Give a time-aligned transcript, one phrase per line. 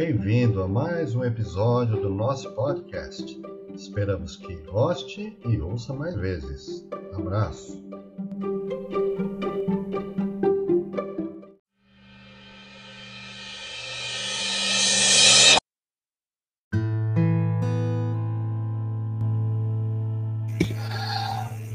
[0.00, 3.38] Bem-vindo a mais um episódio do nosso podcast.
[3.74, 6.88] Esperamos que goste e ouça mais vezes.
[7.12, 7.78] Abraço!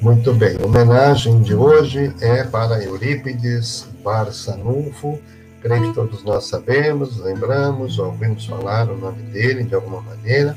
[0.02, 5.22] Muito bem, a homenagem de hoje é para Eurípides Barçanufo.
[5.66, 10.56] Creio que todos nós sabemos, lembramos, ouvimos falar o nome dele de alguma maneira,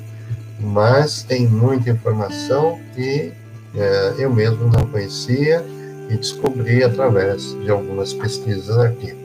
[0.60, 3.32] mas tem muita informação que
[3.74, 5.64] é, eu mesmo não conhecia
[6.10, 9.16] e descobri através de algumas pesquisas aqui.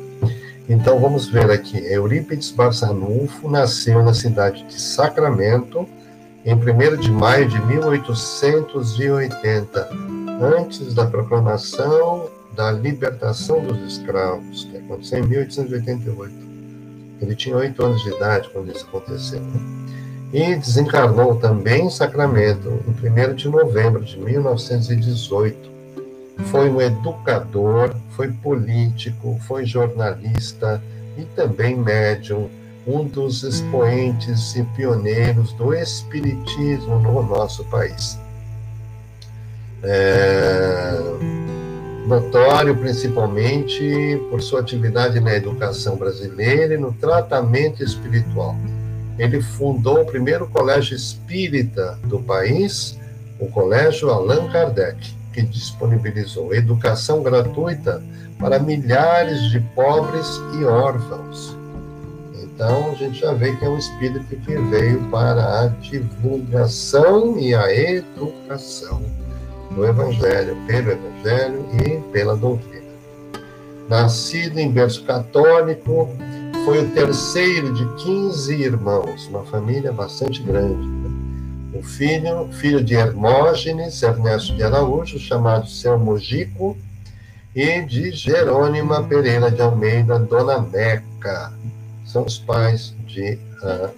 [0.70, 1.80] Então vamos ver aqui.
[1.80, 5.86] Eurípides Barçanufo nasceu na cidade de Sacramento
[6.46, 9.90] em 1 de maio de 1880
[10.42, 16.34] antes da proclamação da libertação dos escravos, que aconteceu em 1888.
[17.22, 19.42] Ele tinha oito anos de idade quando isso aconteceu.
[20.32, 25.72] E desencarnou também em Sacramento, em 1 de novembro de 1918.
[26.46, 30.82] Foi um educador, foi político, foi jornalista
[31.18, 32.50] e também médium,
[32.86, 38.18] um dos expoentes e pioneiros do espiritismo no nosso país
[39.84, 40.98] é,
[42.08, 48.56] notório principalmente por sua atividade na educação brasileira e no tratamento espiritual.
[49.18, 52.98] Ele fundou o primeiro colégio espírita do país,
[53.40, 58.02] o Colégio Allan Kardec, que disponibilizou educação gratuita
[58.40, 60.28] para milhares de pobres
[60.60, 61.56] e órfãos.
[62.44, 67.54] Então, a gente já vê que é um espírito que veio para a divulgação e
[67.56, 69.02] a educação
[69.76, 72.84] do Evangelho, pelo Evangelho e pela doutrina.
[73.90, 76.10] Nascido em berço católico,
[76.66, 80.88] foi o terceiro de 15 irmãos, uma família bastante grande.
[80.88, 81.10] Né?
[81.74, 86.78] O filho, filho de Hermógenes Ernesto de Araújo, chamado Seu Mojico,
[87.56, 91.54] e de Jerônima Pereira de Almeida, Dona Meca.
[92.06, 93.90] São os pais de uh,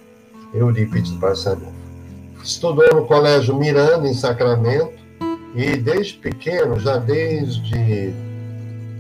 [0.54, 1.74] Eurípides Barçanufo.
[2.44, 5.05] Estudou no Colégio Miranda, em Sacramento,
[5.56, 8.14] e desde pequeno, já desde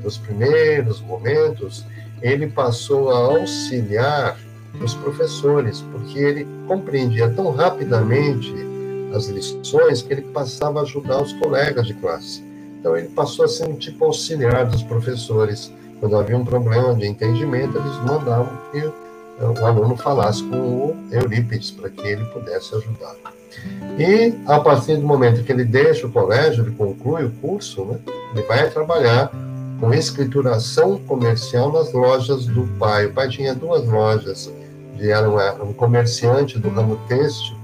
[0.03, 1.85] os primeiros momentos,
[2.21, 4.37] ele passou a auxiliar
[4.81, 8.53] os professores, porque ele compreendia tão rapidamente
[9.13, 12.43] as lições que ele passava a ajudar os colegas de classe.
[12.79, 15.71] Então ele passou a ser um tipo auxiliar dos professores.
[15.99, 18.91] Quando havia um problema de entendimento, eles mandavam que
[19.39, 23.15] o aluno falasse com o Eurípides para que ele pudesse ajudar.
[23.97, 27.99] E a partir do momento que ele deixa o colégio, ele conclui o curso, né,
[28.33, 29.31] ele vai trabalhar
[29.79, 33.07] com escrituração comercial nas lojas do pai.
[33.07, 34.49] O pai tinha duas lojas,
[34.97, 37.57] ele era um, um comerciante do ramo têxtil,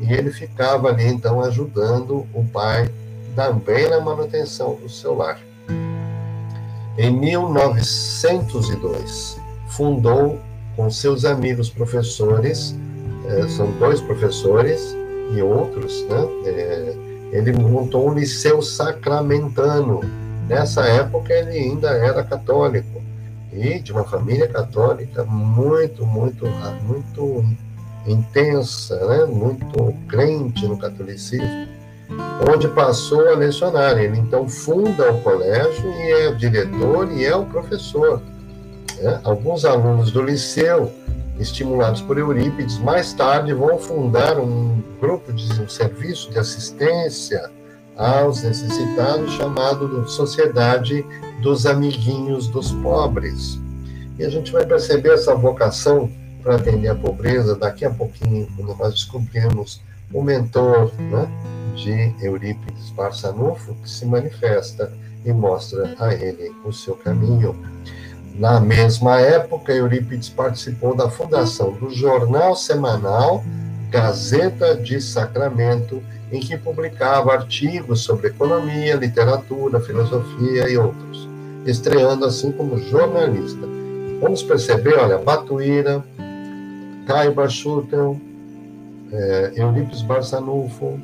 [0.00, 2.88] e ele ficava ali então ajudando o pai
[3.34, 5.40] também na manutenção do seu lar.
[6.98, 10.38] Em 1902, fundou
[10.76, 12.76] com seus amigos professores,
[13.28, 14.94] eh, são dois professores,
[15.32, 16.28] e outros, né?
[16.44, 16.94] É,
[17.32, 20.00] ele montou um liceu sacramentano.
[20.48, 23.02] Nessa época ele ainda era católico
[23.52, 26.46] e de uma família católica muito, muito,
[26.84, 27.44] muito
[28.06, 29.24] intensa, né?
[29.24, 31.66] muito crente no catolicismo,
[32.48, 33.98] onde passou a lecionar.
[33.98, 38.22] Ele então funda o colégio e é o diretor e é o professor.
[39.00, 39.20] Né?
[39.24, 40.92] Alguns alunos do liceu
[41.38, 47.50] estimulados por Eurípides, mais tarde vão fundar um grupo de um serviço de assistência
[47.96, 51.04] aos necessitados chamado Sociedade
[51.42, 53.58] dos Amiguinhos dos Pobres.
[54.18, 56.10] E a gente vai perceber essa vocação
[56.42, 59.80] para atender a pobreza daqui a pouquinho, quando nós descobrimos
[60.12, 61.28] o mentor né,
[61.74, 64.92] de Eurípides Barçanufo, que se manifesta
[65.24, 67.54] e mostra a ele o seu caminho.
[68.38, 73.42] Na mesma época, Eurípides participou da fundação do jornal semanal
[73.90, 81.26] Gazeta de Sacramento, em que publicava artigos sobre economia, literatura, filosofia e outros,
[81.64, 83.66] estreando assim como jornalista.
[84.20, 86.04] Vamos perceber, olha, Batuíra,
[87.06, 88.20] Caio Bachutel,
[89.12, 91.00] é, Eurípides Barçanufo,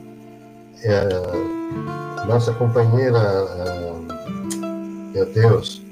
[0.82, 3.92] é, nossa companheira, é,
[5.14, 5.82] meu Deus,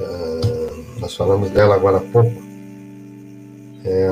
[0.00, 0.53] é,
[1.04, 2.32] nós falamos dela agora há pouco.
[3.84, 4.08] É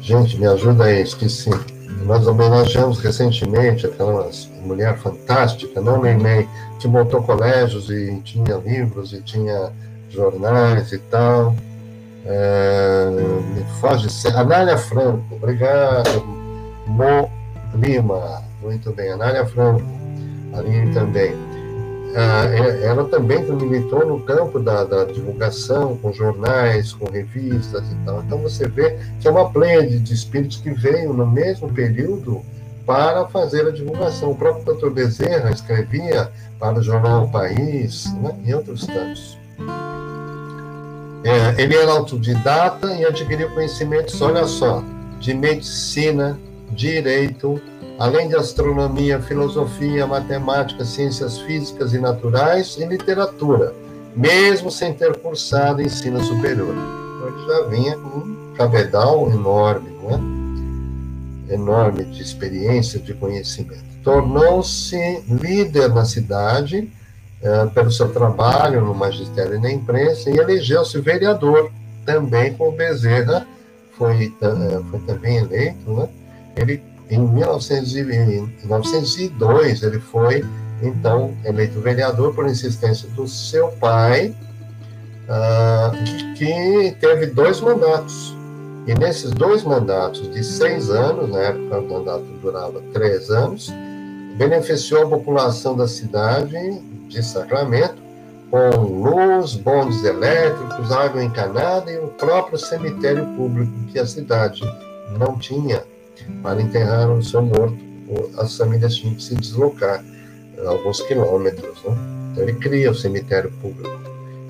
[0.00, 1.50] Gente, me ajuda aí, esqueci.
[2.04, 4.28] Nós homenageamos recentemente aquela
[4.64, 6.48] mulher fantástica, não Neném,
[6.80, 9.70] que montou colégios e tinha livros e tinha
[10.10, 11.54] jornais e tal.
[12.26, 13.10] É,
[13.54, 14.08] me foge.
[14.34, 16.24] Anália Franco, obrigado.
[16.88, 17.30] Mo
[17.76, 19.12] Lima, muito bem.
[19.12, 19.84] Anália Franco,
[20.52, 21.51] ali também.
[22.14, 28.22] É, ela também militou no campo da, da, divulgação, com jornais, com revistas e tal.
[28.22, 32.42] Então você vê que é uma plena de espíritos que veio no mesmo período
[32.84, 34.32] para fazer a divulgação.
[34.32, 39.38] O próprio doutor Bezerra escrevia para o jornal País né, e outros tantos.
[41.24, 44.82] É, ele era autodidata e adquiriu conhecimentos, olha só,
[45.20, 46.38] de medicina,
[46.70, 47.60] direito,
[48.02, 53.72] além de astronomia, filosofia, matemática, ciências físicas e naturais e literatura,
[54.16, 56.74] mesmo sem ter cursado ensino superior.
[56.74, 61.54] Então, ele já vinha com um cabedal enorme, não é?
[61.54, 63.84] Enorme de experiência, de conhecimento.
[64.02, 66.90] Tornou-se líder na cidade
[67.40, 71.70] é, pelo seu trabalho no magistério e na imprensa e elegeu-se vereador
[72.04, 73.46] também com Bezerra,
[73.96, 76.08] foi, é, foi também eleito, né?
[76.56, 80.42] Ele em 1902, ele foi,
[80.82, 84.34] então, eleito vereador por insistência do seu pai,
[85.28, 85.92] uh,
[86.34, 88.34] que teve dois mandatos.
[88.86, 93.72] E nesses dois mandatos de seis anos, na época o mandato durava três anos,
[94.36, 96.56] beneficiou a população da cidade
[97.08, 98.02] de Sacramento
[98.50, 104.62] com luz, bondes elétricos, água encanada e o próprio cemitério público que a cidade
[105.18, 105.84] não tinha
[106.42, 107.78] para enterrar o seu morto,
[108.38, 110.04] as famílias tinham que se deslocar
[110.56, 111.82] eh, alguns quilômetros.
[111.84, 111.96] Né?
[112.32, 113.90] Então ele cria o cemitério público.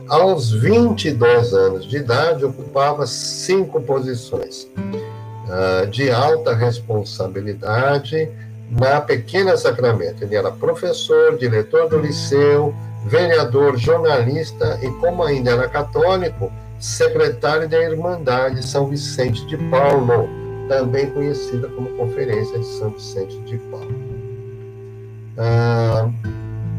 [0.08, 8.28] Aos 22 anos de idade, ocupava cinco posições uh, de alta responsabilidade
[8.70, 10.22] na Pequena Sacramento.
[10.22, 12.74] Ele era professor, diretor do liceu,
[13.06, 20.41] vereador, jornalista e, como ainda era católico, secretário da Irmandade São Vicente de Paulo
[20.72, 23.94] também conhecida como Conferência de São Vicente de Paulo.
[25.36, 26.08] Ah,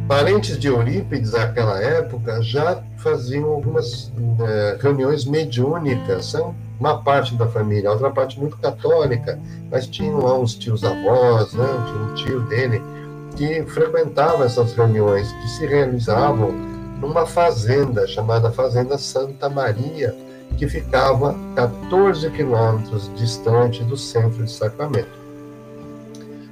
[0.08, 4.12] parentes de Eurípides, naquela época, já faziam algumas
[4.42, 10.40] é, reuniões mediúnicas, são uma parte da família, outra parte muito católica, mas tinham lá
[10.40, 11.66] uns tios-avós, né?
[11.86, 12.82] tinha um tio dele,
[13.36, 16.52] que frequentava essas reuniões, que se realizavam
[17.00, 20.16] numa fazenda chamada Fazenda Santa Maria,
[20.58, 25.24] que ficava 14 quilômetros distante do centro de Sacramento.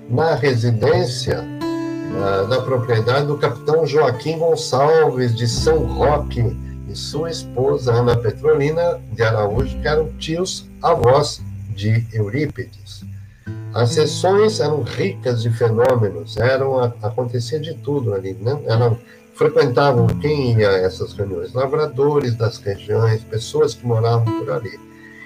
[0.09, 6.57] Na residência uh, da propriedade do capitão Joaquim Gonçalves de São Roque
[6.89, 13.05] e sua esposa Ana Petrolina de Araújo, que eram tios avós de Eurípides.
[13.73, 18.59] As sessões eram ricas de fenômenos, eram acontecia de tudo ali, né?
[18.67, 18.97] Eram
[19.41, 21.51] frequentavam quem ia a essas reuniões?
[21.51, 24.79] Lavradores das regiões, pessoas que moravam por ali.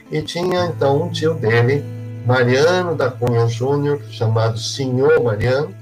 [0.10, 1.84] E tinha então um tio dele,
[2.26, 5.76] Mariano da Cunha Júnior, chamado Senhor Mariano,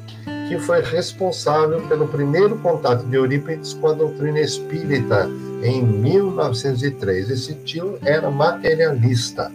[0.48, 5.30] que foi responsável pelo primeiro contato de Eurípides com a doutrina espírita
[5.62, 7.30] em 1903.
[7.30, 9.52] Esse tio era materialista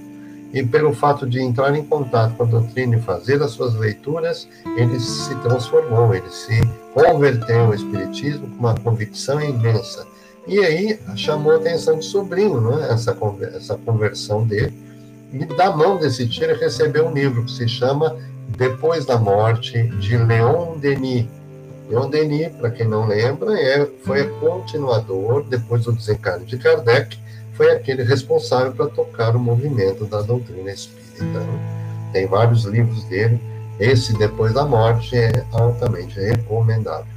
[0.53, 4.49] e pelo fato de entrar em contato com a doutrina e fazer as suas leituras,
[4.77, 6.61] ele se transformou, ele se
[6.95, 10.07] converteu ao espiritismo com uma convicção imensa.
[10.47, 12.91] E aí chamou a atenção do sobrinho, não é?
[12.91, 13.17] essa,
[13.55, 14.73] essa conversão dele.
[15.31, 18.17] E da mão desse tio ele recebeu um livro que se chama
[18.57, 21.27] Depois da Morte, de Leon Denis.
[21.91, 27.19] Leon Denis, para quem não lembra, é, foi continuador, depois do desencarne de Kardec,
[27.59, 31.45] foi aquele responsável para tocar o movimento da doutrina espírita.
[32.13, 33.41] Tem vários livros dele.
[33.81, 37.13] Esse, depois da morte, é altamente recomendável.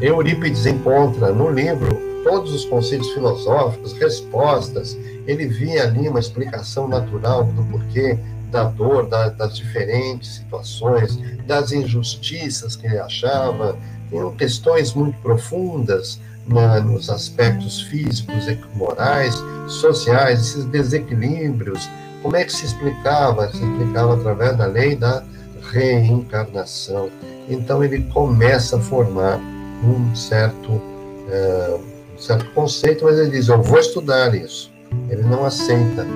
[0.00, 4.96] Eurípides encontra no livro todos os conceitos filosóficos, respostas.
[5.26, 8.18] Ele via ali uma explicação natural do porquê
[8.50, 13.76] da dor, da, das diferentes situações, das injustiças que ele achava.
[14.08, 19.34] Tinham questões muito profundas na, nos aspectos físicos morais,
[19.68, 21.88] sociais, esses desequilíbrios.
[22.22, 23.50] Como é que se explicava?
[23.50, 25.22] Se explicava através da lei da
[25.70, 27.10] reencarnação.
[27.48, 29.38] Então ele começa a formar
[29.84, 30.80] um certo,
[31.30, 31.78] é,
[32.14, 34.72] um certo conceito, mas ele diz: Eu vou estudar isso.
[35.08, 36.06] Ele não aceita.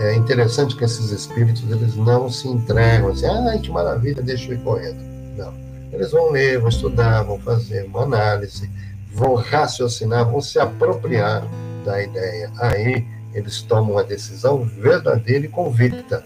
[0.00, 4.54] É interessante que esses espíritos eles não se entregam assim, ai que maravilha, deixa eu
[4.54, 4.98] ir correndo.
[5.36, 5.54] Não.
[5.92, 8.68] Eles vão ler, vão estudar, vão fazer uma análise,
[9.14, 11.46] vão raciocinar, vão se apropriar
[11.84, 12.50] da ideia.
[12.58, 16.24] Aí eles tomam uma decisão verdadeira e convicta,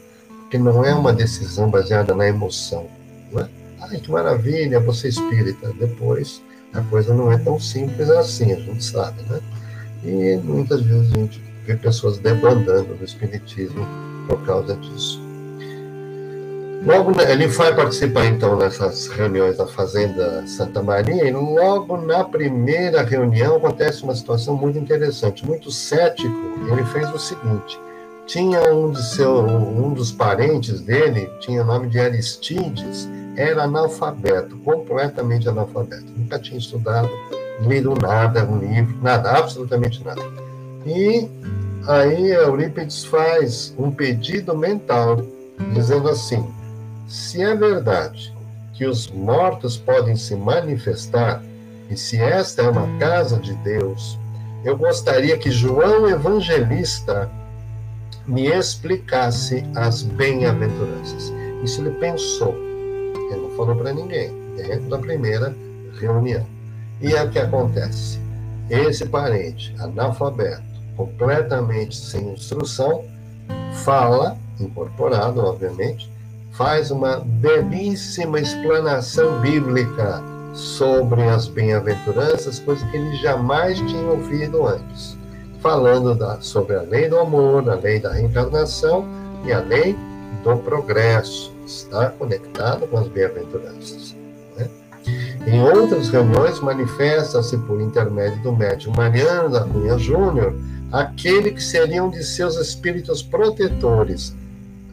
[0.51, 2.87] que não é uma decisão baseada na emoção.
[3.31, 3.49] Não é?
[3.81, 5.73] Ai, que maravilha, você é espírita.
[5.79, 6.43] Depois,
[6.73, 9.41] a coisa não é tão simples assim, a gente sabe, né?
[10.05, 13.87] E muitas vezes a gente vê pessoas debandando do Espiritismo
[14.27, 15.28] por causa disso.
[16.85, 23.03] Logo, ele vai participar então nessas reuniões da Fazenda Santa Maria e logo na primeira
[23.03, 25.45] reunião acontece uma situação muito interessante.
[25.45, 26.37] Muito cético,
[26.71, 27.79] ele fez o seguinte:
[28.27, 34.57] tinha um de seu, um dos parentes dele, tinha o nome de Aristides, era analfabeto,
[34.59, 36.07] completamente analfabeto.
[36.17, 37.11] Nunca tinha estudado,
[37.61, 40.23] lido nada, um livro, nada, absolutamente nada.
[40.87, 41.29] E
[41.87, 45.17] aí Eurípides faz um pedido mental,
[45.75, 46.47] dizendo assim:
[47.09, 48.33] se é verdade
[48.75, 51.43] que os mortos podem se manifestar,
[51.91, 54.19] e se esta é uma casa de Deus,
[54.63, 57.31] eu gostaria que João Evangelista
[58.27, 61.33] me explicasse as bem-aventuranças.
[61.65, 62.55] Isso ele pensou.
[63.31, 65.57] Ele não falou para ninguém, dentro da primeira
[65.99, 66.47] reunião.
[67.01, 68.21] E é o que acontece.
[68.69, 70.63] Esse parente, analfabeto,
[70.95, 73.03] completamente sem instrução,
[73.83, 76.11] fala, incorporado, obviamente,
[76.59, 80.21] faz uma belíssima explanação bíblica
[80.53, 85.17] sobre as bem-aventuranças, coisa que ele jamais tinha ouvido antes,
[85.61, 89.07] falando da, sobre a lei do amor, a lei da reencarnação
[89.45, 89.97] e a lei
[90.43, 91.55] do progresso.
[91.65, 94.17] Está conectado com as bem-aventuranças.
[94.57, 94.69] Né?
[95.47, 100.57] Em outras reuniões, manifesta-se por intermédio do médium Mariano da Cunha Júnior
[100.91, 104.35] aquele que seriam de seus espíritos protetores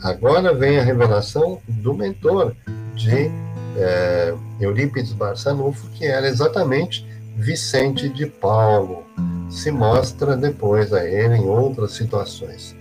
[0.02, 2.56] Agora vem a revelação do mentor
[2.94, 3.32] de
[3.78, 9.04] é, Eurípides Barçanufo, que era exatamente Vicente de Paulo.
[9.50, 12.76] Se mostra depois a ele em outras situações.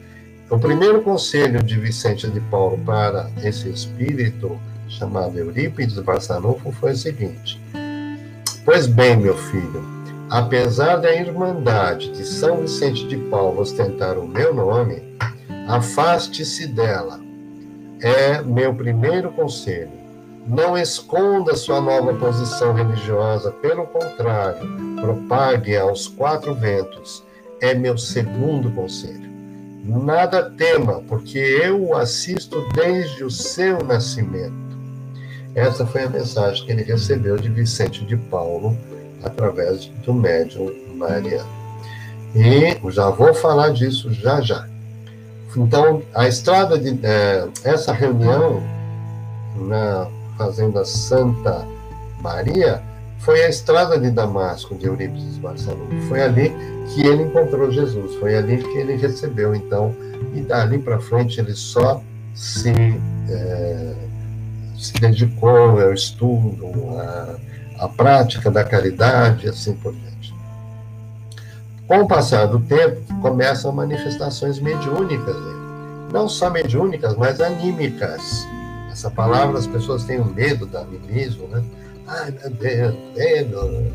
[0.51, 6.97] O primeiro conselho de Vicente de Paulo para esse espírito chamado Eurípides Barçanufo foi o
[6.97, 7.61] seguinte:
[8.65, 9.83] Pois bem, meu filho,
[10.31, 15.03] apesar da irmandade de São Vicente de Paulo ostentar o meu nome,
[15.69, 17.21] Afaste-se dela.
[18.01, 20.05] É meu primeiro conselho.
[20.47, 24.61] Não esconda sua nova posição religiosa, pelo contrário,
[25.01, 27.25] propague aos quatro ventos.
[27.63, 29.33] É meu segundo conselho.
[29.83, 34.53] Nada tema, porque eu o assisto desde o seu nascimento.
[35.55, 38.77] Essa foi a mensagem que ele recebeu de Vicente de Paulo
[39.23, 41.49] através do médium Mariano.
[42.35, 44.74] E já vou falar disso já já.
[45.57, 48.63] Então, a estrada de é, essa reunião
[49.57, 51.67] na fazenda Santa
[52.21, 52.83] Maria
[53.19, 56.01] foi a estrada de Damasco de Eurípides Barcelona.
[56.09, 56.53] Foi ali
[56.89, 59.55] que ele encontrou Jesus, foi ali que ele recebeu.
[59.55, 59.95] Então,
[60.35, 62.03] e dali para frente ele só
[62.35, 62.71] se
[63.31, 63.95] é,
[64.77, 70.14] se dedicou ao estudo, à, à prática da caridade, assim por diante.
[71.87, 75.65] Com o passar do tempo, começam manifestações mediúnicas dele.
[76.13, 78.47] Não só mediúnicas, mas anímicas.
[78.91, 81.63] Essa palavra as pessoas têm um medo do animismo, né?
[82.07, 83.93] Ai, meu Deus, medo.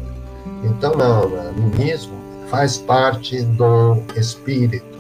[0.64, 2.14] Então, não, o animismo
[2.50, 5.00] faz parte do espírito.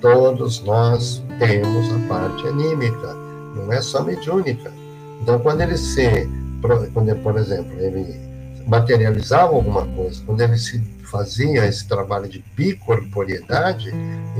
[0.00, 3.14] Todos nós temos a parte anímica,
[3.54, 4.72] não é só mediúnica.
[5.20, 6.28] Então, quando ele se,
[6.62, 8.18] quando, por exemplo, ele
[8.66, 10.78] materializava alguma coisa, quando ele se
[11.14, 13.94] fazia esse trabalho de bicorporiedade,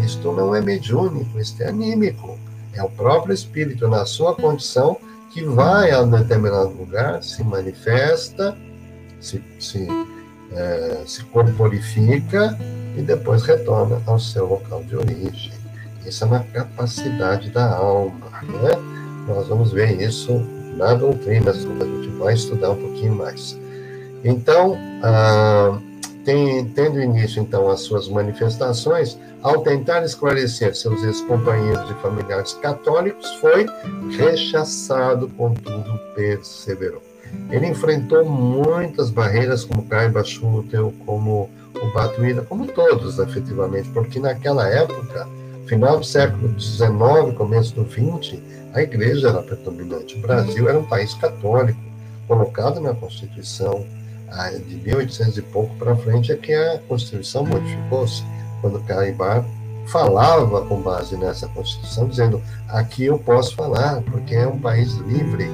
[0.04, 2.36] isto não é mediúnico, isto é anímico.
[2.72, 4.96] É o próprio espírito, na sua condição,
[5.32, 8.58] que vai a um determinado lugar, se manifesta,
[9.20, 9.86] se, se,
[10.50, 12.58] é, se corporifica
[12.98, 15.52] e depois retorna ao seu local de origem.
[16.04, 18.30] Isso é uma capacidade da alma.
[18.42, 18.72] Né?
[19.28, 20.44] Nós vamos ver isso
[20.76, 23.56] na doutrina, a gente vai estudar um pouquinho mais.
[24.24, 25.78] Então, ah,
[26.24, 33.30] tem, tendo início, então, as suas manifestações, ao tentar esclarecer seus ex-companheiros e familiares católicos,
[33.36, 33.66] foi
[34.16, 37.02] rechaçado, contudo, perseverou.
[37.50, 41.50] Ele enfrentou muitas barreiras, como Caiba Schutel, como
[41.80, 45.28] o Batuíra, como todos, efetivamente, porque naquela época,
[45.66, 48.40] final do século XIX, começo do XX,
[48.72, 50.16] a igreja era predominante.
[50.16, 51.80] O Brasil era um país católico,
[52.26, 53.84] colocado na Constituição,
[54.66, 58.22] de 1800 e pouco para frente é que a Constituição modificou-se,
[58.60, 59.44] quando Caibar
[59.86, 65.46] falava com base nessa Constituição, dizendo: aqui eu posso falar, porque é um país livre.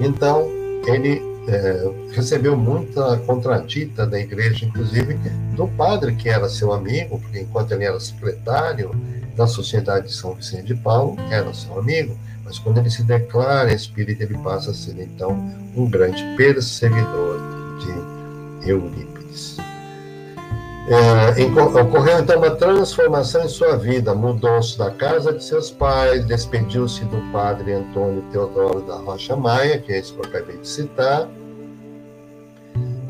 [0.00, 0.48] Então,
[0.86, 5.14] ele é, recebeu muita contradita da igreja, inclusive
[5.54, 8.90] do padre que era seu amigo, porque enquanto ele era secretário
[9.36, 12.16] da Sociedade de São Vicente de Paulo, era seu amigo.
[12.50, 15.30] Mas quando ele se declara espírita, ele passa a ser, então,
[15.76, 17.38] um grande perseguidor
[17.78, 19.56] de Eurípides.
[20.88, 24.12] É, ocorreu então uma transformação em sua vida.
[24.16, 29.92] Mudou-se da casa de seus pais, despediu-se do padre Antônio Teodoro da Rocha Maia, que
[29.92, 31.28] é esse que eu acabei de citar.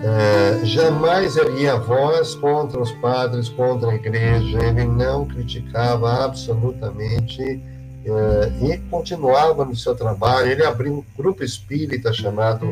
[0.03, 4.59] É, jamais erguia voz contra os padres, contra a igreja.
[4.63, 7.63] Ele não criticava absolutamente
[8.05, 10.51] é, e continuava no seu trabalho.
[10.51, 12.67] Ele abriu um grupo espírita chamado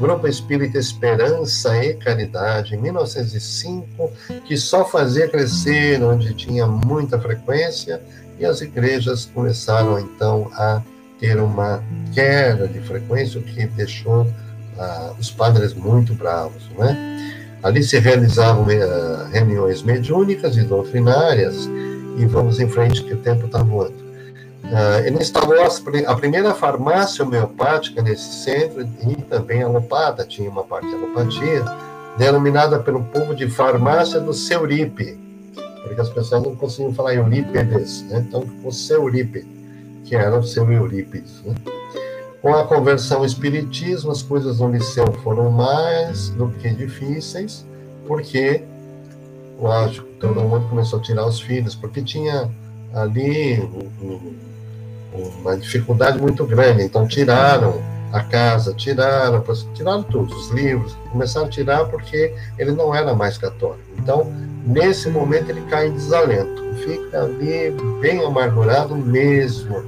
[0.00, 4.10] Grupo Espírita Esperança e Caridade, em 1905,
[4.44, 8.02] que só fazia crescer, onde tinha muita frequência,
[8.38, 10.82] e as igrejas começaram então a
[11.20, 11.80] ter uma
[12.12, 14.26] queda de frequência, o que deixou
[14.76, 17.12] ah, os padres muito bravos, né?
[17.62, 21.68] Ali se realizavam uh, reuniões mediúnicas e doutrinárias,
[22.18, 24.01] e vamos em frente que o tempo está voando.
[24.72, 25.54] Uh, ele instalou
[26.06, 31.62] a primeira farmácia homeopática nesse centro e também alopata, tinha uma parte de alopatia,
[32.16, 35.20] denominada pelo povo de farmácia do Seuripe,
[35.82, 38.24] porque as pessoas não conseguiam falar Eurípides, né?
[38.26, 39.46] então ficou Seuripe,
[40.06, 41.42] que era o seu Eurípides.
[41.44, 41.54] Né?
[42.40, 47.66] Com a conversão ao espiritismo, as coisas no liceu foram mais do que difíceis,
[48.06, 48.62] porque,
[49.60, 52.50] lógico, todo mundo começou a tirar os filhos, porque tinha
[52.94, 54.51] ali um,
[55.14, 56.82] uma dificuldade muito grande.
[56.82, 59.42] Então tiraram a casa, tiraram,
[59.74, 63.82] tiraram todos os livros, começaram a tirar porque ele não era mais católico.
[63.98, 64.30] Então,
[64.66, 69.82] nesse momento ele cai em desalento, fica ali bem amargurado mesmo,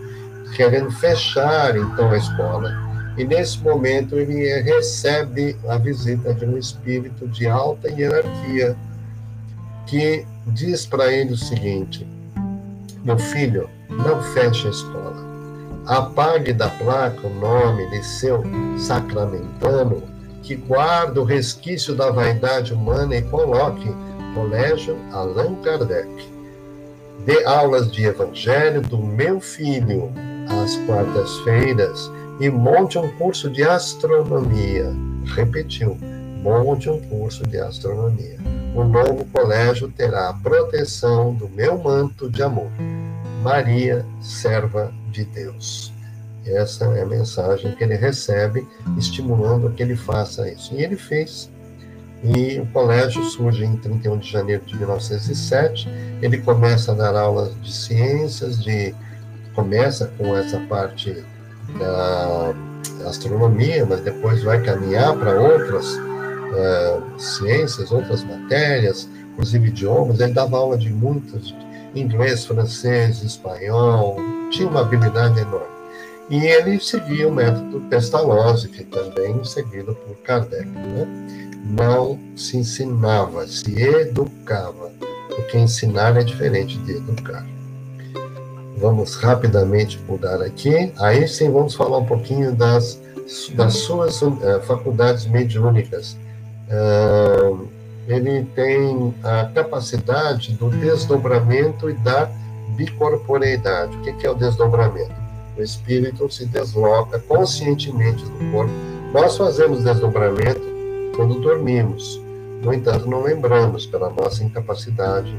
[0.57, 2.73] querendo fechar então a escola.
[3.16, 8.75] E nesse momento ele recebe a visita de um espírito de alta hierarquia
[9.87, 12.07] que diz para ele o seguinte:
[13.04, 15.23] meu filho, não feche a escola.
[15.87, 18.42] Apague da placa o nome de seu
[18.78, 20.02] sacramentano,
[20.42, 23.94] que guarda o resquício da vaidade humana e coloque
[24.34, 26.08] Colégio Allan Kardec.
[27.26, 30.11] Dê aulas de evangelho do meu filho
[30.62, 34.92] às quartas-feiras e monte um curso de astronomia.
[35.35, 35.98] Repetiu,
[36.44, 38.38] monte um curso de astronomia.
[38.74, 42.70] O novo colégio terá a proteção do meu manto de amor.
[43.42, 45.92] Maria, serva de Deus.
[46.44, 48.66] Essa é a mensagem que ele recebe,
[48.98, 50.74] estimulando a que ele faça isso.
[50.74, 51.50] E ele fez.
[52.22, 55.88] E o colégio surge em 31 de janeiro de 1907.
[56.20, 58.94] Ele começa a dar aulas de ciências, de
[59.54, 61.24] começa com essa parte
[61.78, 65.96] da astronomia, mas depois vai caminhar para outras
[66.52, 70.20] uh, ciências, outras matérias, inclusive idiomas.
[70.20, 71.54] Ele dava aula de muitos
[71.94, 74.16] inglês, francês, espanhol,
[74.50, 75.74] tinha uma habilidade enorme.
[76.30, 80.66] E ele seguia o método Pestalozzi, que também seguido por Kardec.
[80.66, 81.07] Né?
[81.64, 84.90] Não se ensinava, se educava,
[85.28, 87.46] porque ensinar é diferente de educar.
[88.78, 90.92] Vamos rapidamente mudar aqui.
[90.98, 93.00] Aí sim vamos falar um pouquinho das,
[93.54, 96.16] das suas uh, faculdades mediúnicas.
[96.68, 97.68] Uh,
[98.07, 102.31] ele tem a capacidade do desdobramento e da
[102.77, 103.96] bicorporeidade.
[103.96, 105.12] O que é o desdobramento?
[105.57, 108.72] O espírito se desloca conscientemente do corpo.
[109.12, 110.62] Nós fazemos desdobramento
[111.16, 112.20] quando dormimos.
[112.62, 115.35] No entanto, não lembramos pela nossa incapacidade,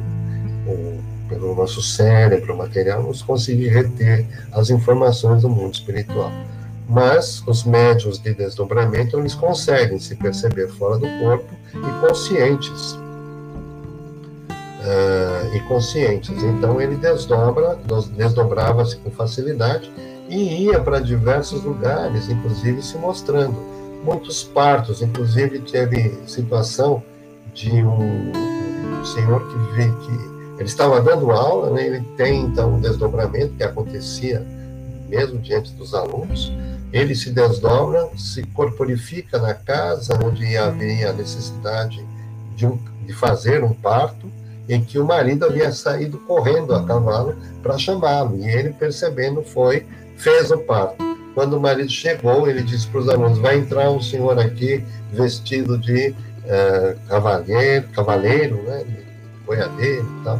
[1.28, 6.32] pelo nosso cérebro material, nos conseguir reter as informações do mundo espiritual.
[6.88, 12.94] Mas os médios de desdobramento, eles conseguem se perceber fora do corpo e conscientes.
[14.82, 16.44] Uh, e conscientes.
[16.44, 17.80] Então ele desdobra,
[18.16, 19.92] desdobrava-se com facilidade
[20.30, 23.56] e ia para diversos lugares, inclusive se mostrando.
[24.04, 27.02] Muitos partos, inclusive teve situação
[27.54, 32.76] de um, um senhor que vê que ele estava dando aula, né, ele tem então
[32.76, 34.46] um desdobramento que acontecia
[35.08, 36.52] mesmo diante dos alunos,
[36.96, 42.02] ele se desdobra, se corporifica na casa onde havia a necessidade
[42.56, 44.32] de, um, de fazer um parto,
[44.70, 49.86] em que o marido havia saído correndo a cavalo para chamá-lo, e ele, percebendo, foi,
[50.16, 51.04] fez o parto.
[51.36, 54.82] Quando o marido chegou, ele disse para os alunos: vai entrar um senhor aqui
[55.12, 58.86] vestido de uh, cavaleiro, cavaleiro, né,
[59.46, 60.40] boiadeiro e tal.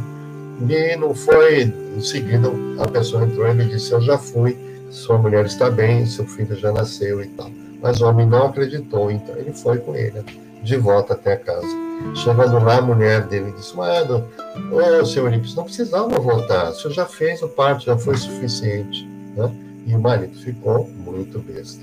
[0.70, 5.18] E não foi, em seguida, a pessoa entrou e ele disse: eu já fui sua
[5.18, 7.50] mulher está bem, seu filho já nasceu e tal.
[7.82, 10.24] Mas o homem não acreditou, então ele foi com ele
[10.62, 11.86] de volta até a casa.
[12.14, 14.26] Chegando lá, a mulher dele disse: Mano,
[14.72, 19.06] ô senhor Olímpio, não precisava voltar, o senhor já fez o parto, já foi suficiente.
[19.36, 19.50] Né?
[19.86, 21.80] E o marido ficou muito besta.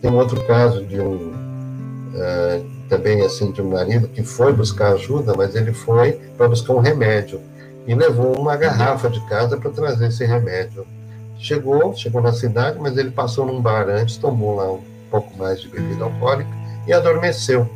[0.00, 4.92] Tem um outro caso de um uh, também assim de um marido que foi buscar
[4.92, 7.40] ajuda, mas ele foi para buscar um remédio
[7.86, 10.86] e levou uma garrafa de casa para trazer esse remédio.
[11.38, 15.60] Chegou, chegou na cidade, mas ele passou num bar antes, tomou lá um pouco mais
[15.60, 16.50] de bebida alcoólica
[16.86, 17.68] e adormeceu.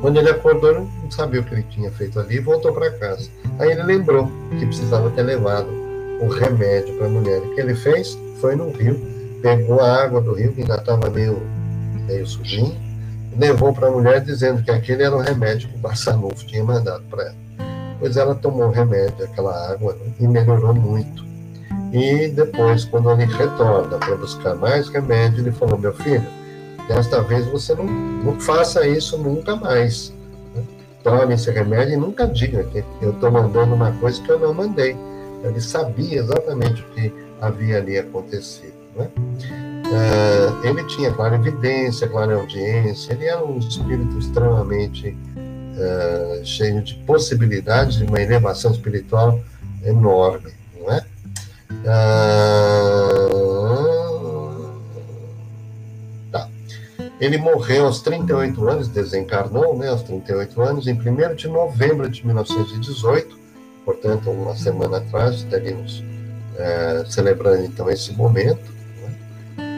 [0.00, 3.30] Quando ele acordou, não sabia o que ele tinha feito ali e voltou para casa.
[3.58, 4.28] Aí ele lembrou
[4.58, 5.68] que precisava ter levado
[6.20, 7.38] o remédio para a mulher.
[7.38, 8.18] O que ele fez?
[8.40, 9.00] Foi no rio,
[9.40, 11.40] pegou a água do rio, que ainda estava meio,
[12.06, 12.76] meio sujinho,
[13.38, 17.04] levou para a mulher dizendo que aquele era o remédio que o Barçanufo tinha mandado
[17.04, 17.36] para ela.
[18.00, 21.24] Pois ela tomou o remédio, aquela água, né, e melhorou muito.
[21.92, 26.26] E depois, quando ele retorna para buscar mais remédio, ele falou: Meu filho,
[26.88, 30.12] desta vez você não, não faça isso nunca mais.
[30.54, 30.62] Né?
[31.02, 34.54] Tome esse remédio e nunca diga que eu estou mandando uma coisa que eu não
[34.54, 34.96] mandei.
[35.44, 38.74] Ele sabia exatamente o que havia ali acontecido.
[38.96, 39.10] Né?
[39.92, 46.94] Uh, ele tinha clara evidência, clara audiência, ele era um espírito extremamente uh, cheio de
[47.06, 49.40] possibilidades de uma elevação espiritual
[49.84, 50.52] enorme,
[51.84, 51.88] é?
[53.34, 54.72] Uh,
[56.30, 56.48] tá.
[57.20, 62.26] Ele morreu aos 38 anos, desencarnou né, aos 38 anos, em 1 de novembro de
[62.26, 63.38] 1918,
[63.84, 66.04] portanto, uma semana atrás, estaríamos
[67.08, 68.72] celebrando então esse momento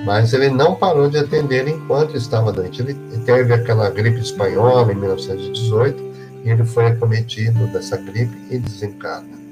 [0.04, 2.82] mas ele não parou de atender enquanto estava doente.
[2.82, 6.04] Ele teve aquela gripe espanhola em 1918
[6.44, 9.43] e ele foi acometido dessa gripe e desencarna.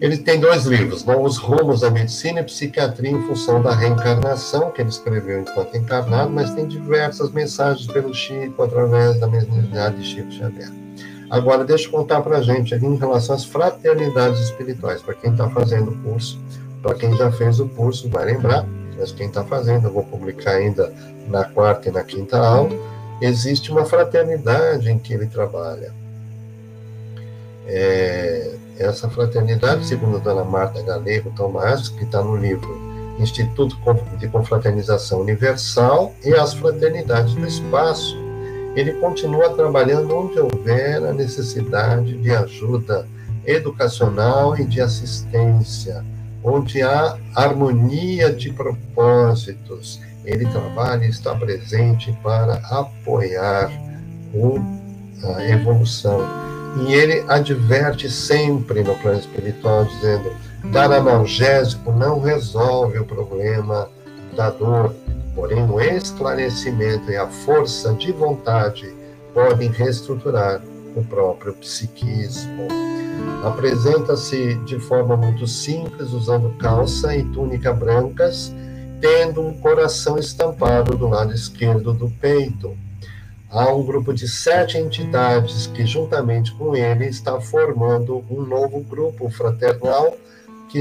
[0.00, 4.82] Ele tem dois livros, Novos Rumos da Medicina e Psiquiatria em Função da Reencarnação, que
[4.82, 10.32] ele escreveu enquanto encarnado, mas tem diversas mensagens pelo Chico, através da mediunidade de Chico
[10.32, 10.70] Xavier.
[11.30, 15.30] Agora, deixa eu contar para a gente aqui em relação às fraternidades espirituais, para quem
[15.30, 16.40] está fazendo o curso,
[16.82, 18.66] para quem já fez o curso, vai lembrar,
[18.98, 20.92] mas quem está fazendo, eu vou publicar ainda
[21.28, 22.70] na quarta e na quinta aula,
[23.20, 25.92] existe uma fraternidade em que ele trabalha.
[27.66, 33.76] É, essa fraternidade, segundo a dona Marta Galego Tomás, que está no livro Instituto
[34.18, 38.16] de Confraternização Universal e as Fraternidades do Espaço,
[38.74, 43.06] ele continua trabalhando onde houver a necessidade de ajuda
[43.46, 46.04] educacional e de assistência
[46.44, 50.00] onde há harmonia de propósitos.
[50.24, 53.70] Ele trabalha e está presente para apoiar
[55.22, 56.20] a evolução.
[56.76, 60.32] E ele adverte sempre no plano espiritual, dizendo:
[60.72, 63.88] dar analgésico não resolve o problema
[64.36, 64.94] da dor,
[65.34, 68.92] porém o esclarecimento e a força de vontade
[69.32, 70.60] podem reestruturar
[70.96, 72.68] o próprio psiquismo
[73.44, 78.52] apresenta-se de forma muito simples, usando calça e túnica brancas,
[79.00, 82.76] tendo um coração estampado do lado esquerdo do peito.
[83.54, 89.30] Há um grupo de sete entidades que, juntamente com ele, está formando um novo grupo
[89.30, 90.16] fraternal
[90.68, 90.80] que,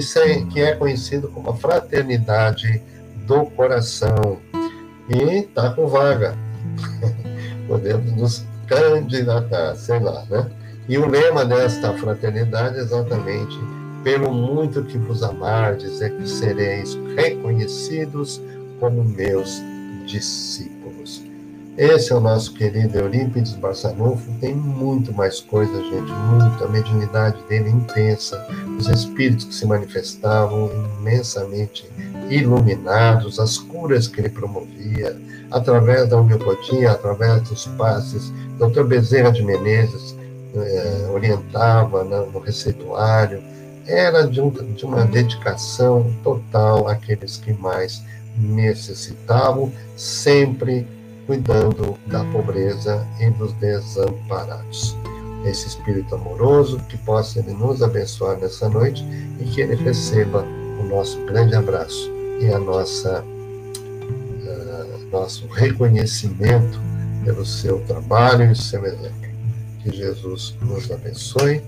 [0.59, 2.81] é conhecido como a Fraternidade
[3.27, 4.39] do Coração.
[5.07, 6.35] E está com vaga.
[7.67, 10.49] Podemos nos candidatar, sei lá, né?
[10.89, 13.55] E o lema desta fraternidade é exatamente
[14.03, 18.41] pelo muito que vos amardes é que sereis reconhecidos
[18.79, 19.61] como meus
[20.07, 21.32] discípulos.
[21.77, 24.31] Esse é o nosso querido Eurípides Barçanufo.
[24.39, 26.63] Tem muito mais coisa, gente, muito.
[26.63, 28.45] A mediunidade dele é intensa.
[28.77, 31.89] Os espíritos que se manifestavam imensamente
[32.29, 38.31] iluminados, as curas que ele promovia, através da homeopatia, através dos passes.
[38.59, 38.83] Dr.
[38.83, 40.15] Bezerra de Menezes,
[40.55, 43.41] é, orientava né, no receituário,
[43.87, 48.03] era de, um, de uma dedicação total àqueles que mais
[48.37, 50.87] necessitavam, sempre
[51.25, 54.95] cuidando da pobreza e dos desamparados.
[55.45, 59.05] Esse espírito amoroso que possa ele nos abençoar nessa noite
[59.39, 60.45] e que ele receba
[60.79, 66.79] o nosso grande abraço e a nossa uh, nosso reconhecimento
[67.23, 69.23] pelo seu trabalho e seu exemplo.
[69.81, 71.61] Que Jesus nos abençoe.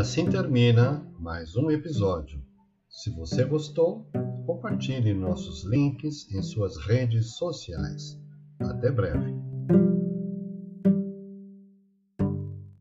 [0.00, 2.42] Assim termina mais um episódio.
[2.88, 4.06] Se você gostou,
[4.46, 8.18] compartilhe nossos links em suas redes sociais.
[8.62, 9.34] Até breve.